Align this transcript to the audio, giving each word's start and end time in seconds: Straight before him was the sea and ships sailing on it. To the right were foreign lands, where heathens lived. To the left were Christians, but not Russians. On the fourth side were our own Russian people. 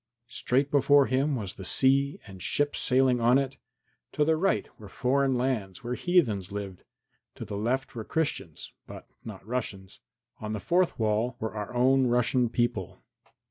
Straight 0.29 0.71
before 0.71 1.05
him 1.05 1.35
was 1.35 1.53
the 1.53 1.63
sea 1.63 2.19
and 2.25 2.41
ships 2.41 2.79
sailing 2.79 3.21
on 3.21 3.37
it. 3.37 3.57
To 4.13 4.25
the 4.25 4.35
right 4.35 4.67
were 4.79 4.89
foreign 4.89 5.35
lands, 5.37 5.83
where 5.83 5.93
heathens 5.93 6.51
lived. 6.51 6.83
To 7.35 7.45
the 7.45 7.55
left 7.55 7.93
were 7.93 8.03
Christians, 8.03 8.73
but 8.87 9.07
not 9.23 9.45
Russians. 9.45 9.99
On 10.39 10.53
the 10.53 10.59
fourth 10.59 10.97
side 10.97 11.35
were 11.37 11.53
our 11.53 11.71
own 11.75 12.07
Russian 12.07 12.49
people. 12.49 12.97